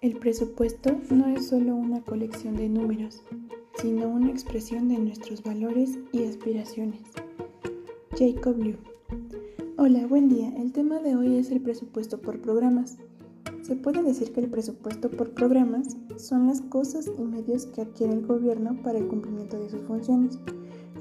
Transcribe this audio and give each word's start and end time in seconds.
El 0.00 0.16
presupuesto 0.16 0.96
no 1.10 1.26
es 1.26 1.48
solo 1.48 1.74
una 1.74 2.00
colección 2.02 2.54
de 2.54 2.68
números, 2.68 3.24
sino 3.82 4.08
una 4.08 4.30
expresión 4.30 4.88
de 4.88 4.96
nuestros 4.96 5.42
valores 5.42 5.98
y 6.12 6.22
aspiraciones. 6.22 7.00
Jacob 8.16 8.58
Liu. 8.58 8.76
Hola, 9.76 10.06
buen 10.06 10.28
día. 10.28 10.54
El 10.56 10.70
tema 10.72 11.00
de 11.00 11.16
hoy 11.16 11.34
es 11.34 11.50
el 11.50 11.60
presupuesto 11.60 12.20
por 12.20 12.40
programas. 12.40 12.98
Se 13.62 13.74
puede 13.74 14.04
decir 14.04 14.32
que 14.32 14.38
el 14.38 14.48
presupuesto 14.48 15.10
por 15.10 15.34
programas 15.34 15.96
son 16.16 16.46
las 16.46 16.60
cosas 16.60 17.10
y 17.18 17.22
medios 17.22 17.66
que 17.66 17.80
adquiere 17.80 18.12
el 18.12 18.24
gobierno 18.24 18.80
para 18.84 19.00
el 19.00 19.08
cumplimiento 19.08 19.58
de 19.58 19.68
sus 19.68 19.82
funciones. 19.82 20.38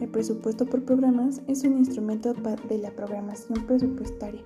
El 0.01 0.09
presupuesto 0.09 0.65
por 0.65 0.83
programas 0.86 1.43
es 1.45 1.64
un 1.64 1.77
instrumento 1.77 2.33
de 2.33 2.77
la 2.79 2.89
programación 2.95 3.64
presupuestaria, 3.68 4.41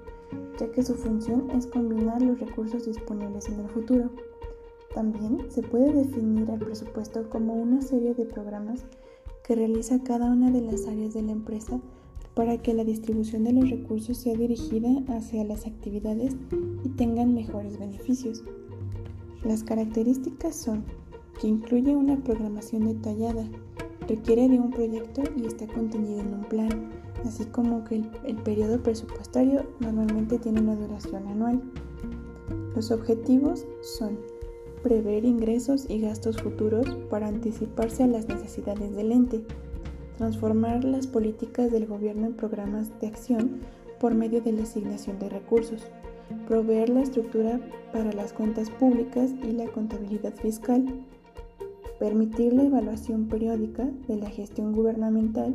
ya 0.59 0.69
que 0.73 0.83
su 0.83 0.95
función 0.95 1.49
es 1.51 1.67
combinar 1.67 2.21
los 2.21 2.37
recursos 2.37 2.85
disponibles 2.85 3.47
en 3.47 3.61
el 3.61 3.69
futuro. 3.69 4.11
También 4.93 5.49
se 5.49 5.61
puede 5.61 5.93
definir 5.93 6.49
al 6.51 6.59
presupuesto 6.59 7.29
como 7.29 7.53
una 7.53 7.81
serie 7.81 8.13
de 8.13 8.25
programas 8.25 8.85
que 9.43 9.55
realiza 9.55 10.03
cada 10.03 10.29
una 10.31 10.51
de 10.51 10.61
las 10.61 10.87
áreas 10.87 11.13
de 11.13 11.21
la 11.21 11.31
empresa 11.31 11.79
para 12.33 12.57
que 12.57 12.73
la 12.73 12.83
distribución 12.83 13.43
de 13.43 13.53
los 13.53 13.69
recursos 13.69 14.17
sea 14.17 14.35
dirigida 14.35 14.89
hacia 15.09 15.43
las 15.43 15.65
actividades 15.65 16.35
y 16.83 16.89
tengan 16.89 17.33
mejores 17.33 17.77
beneficios. 17.77 18.43
Las 19.43 19.63
características 19.63 20.55
son 20.55 20.83
que 21.39 21.47
incluye 21.47 21.95
una 21.95 22.17
programación 22.23 22.85
detallada, 22.85 23.49
requiere 24.07 24.47
de 24.47 24.59
un 24.59 24.71
proyecto 24.71 25.23
y 25.35 25.45
está 25.45 25.67
contenido 25.67 26.21
en 26.21 26.33
un 26.33 26.43
plan, 26.43 26.89
así 27.25 27.45
como 27.45 27.83
que 27.83 27.95
el, 27.95 28.09
el 28.25 28.35
periodo 28.37 28.81
presupuestario 28.81 29.65
normalmente 29.79 30.37
tiene 30.37 30.61
una 30.61 30.75
duración 30.75 31.27
anual. 31.27 31.61
Los 32.75 32.91
objetivos 32.91 33.65
son 33.81 34.19
prever 34.83 35.25
ingresos 35.25 35.85
y 35.89 35.99
gastos 35.99 36.41
futuros 36.41 36.87
para 37.09 37.27
anticiparse 37.27 38.03
a 38.03 38.07
las 38.07 38.27
necesidades 38.27 38.95
del 38.95 39.11
ente, 39.11 39.43
transformar 40.17 40.83
las 40.83 41.07
políticas 41.07 41.71
del 41.71 41.85
gobierno 41.85 42.27
en 42.27 42.33
programas 42.33 42.99
de 42.99 43.07
acción 43.07 43.59
por 43.99 44.15
medio 44.15 44.41
de 44.41 44.51
la 44.51 44.63
asignación 44.63 45.19
de 45.19 45.29
recursos, 45.29 45.83
proveer 46.47 46.89
la 46.89 47.01
estructura 47.01 47.59
para 47.93 48.11
las 48.13 48.33
cuentas 48.33 48.69
públicas 48.69 49.31
y 49.43 49.51
la 49.51 49.67
contabilidad 49.67 50.33
fiscal, 50.35 50.85
permitir 51.99 52.53
la 52.53 52.63
evaluación 52.63 53.27
periódica 53.27 53.87
de 54.07 54.15
la 54.15 54.29
gestión 54.29 54.73
gubernamental, 54.73 55.53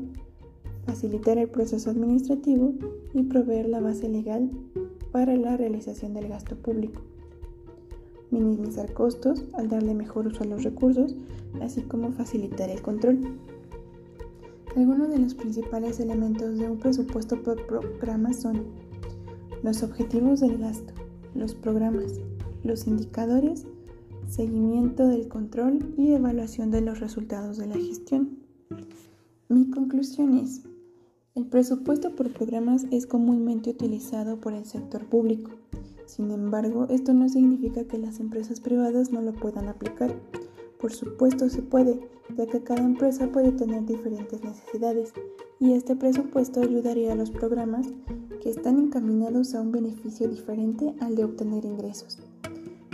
facilitar 0.85 1.39
el 1.39 1.49
proceso 1.49 1.91
administrativo 1.91 2.75
y 3.13 3.25
proveer 3.25 3.69
la 3.69 3.81
base 3.81 4.09
legal 4.09 4.51
para 5.11 5.37
la 5.37 5.57
realización 5.57 6.15
del 6.15 6.29
gasto 6.29 6.55
público 6.57 7.03
minimizar 8.41 8.93
costos 8.93 9.45
al 9.55 9.69
darle 9.69 9.95
mejor 9.95 10.27
uso 10.27 10.43
a 10.43 10.47
los 10.47 10.63
recursos, 10.65 11.15
así 11.61 11.83
como 11.83 12.13
facilitar 12.13 12.71
el 12.71 12.83
control. 12.83 13.39
Algunos 14.77 15.09
de 15.09 15.19
los 15.19 15.35
principales 15.35 16.01
elementos 16.01 16.59
de 16.59 16.69
un 16.69 16.79
presupuesto 16.79 17.43
por 17.43 17.65
programa 17.67 18.33
son 18.33 18.65
los 19.63 19.83
objetivos 19.83 20.41
del 20.41 20.59
gasto, 20.59 20.93
los 21.35 21.55
programas, 21.55 22.21
los 22.63 22.87
indicadores, 22.87 23.67
seguimiento 24.29 25.07
del 25.09 25.29
control 25.29 25.95
y 25.97 26.13
evaluación 26.13 26.71
de 26.71 26.83
los 26.83 27.01
resultados 27.01 27.57
de 27.57 27.67
la 27.67 27.77
gestión. 27.77 28.39
Mi 29.49 29.71
conclusión 29.71 30.37
es, 30.37 30.63
el 31.35 31.47
presupuesto 31.47 32.15
por 32.15 32.33
programas 32.33 32.87
es 32.91 33.07
comúnmente 33.07 33.71
utilizado 33.71 34.41
por 34.41 34.53
el 34.53 34.65
sector 34.65 35.07
público 35.07 35.53
sin 36.07 36.31
embargo, 36.31 36.87
esto 36.89 37.13
no 37.13 37.29
significa 37.29 37.85
que 37.85 37.99
las 37.99 38.21
empresas 38.21 38.61
privadas 38.61 39.13
no 39.13 39.21
lo 39.21 39.33
puedan 39.33 39.69
aplicar. 39.69 40.15
Por 40.81 40.93
supuesto 40.93 41.49
se 41.51 41.63
puede, 41.63 42.01
ya 42.37 42.47
que 42.47 42.63
cada 42.63 42.85
empresa 42.85 43.31
puede 43.33 43.53
tener 43.53 43.85
diferentes 43.85 44.43
necesidades 44.43 45.13
y 45.59 45.73
este 45.73 45.97
presupuesto 45.97 46.61
ayudaría 46.61 47.13
a 47.13 47.17
los 47.17 47.31
programas 47.31 47.89
que 48.43 48.51
están 48.51 48.79
encaminados 48.79 49.55
a 49.55 49.61
un 49.61 49.73
beneficio 49.73 50.29
diferente 50.29 50.95
al 51.01 51.17
de 51.17 51.25
obtener 51.25 51.65
ingresos. 51.65 52.19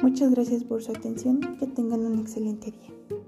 Muchas 0.03 0.31
gracias 0.33 0.65
por 0.65 0.83
su 0.83 0.91
atención, 0.93 1.41
que 1.59 1.67
tengan 1.67 2.05
un 2.05 2.19
excelente 2.19 2.71
día. 2.71 3.23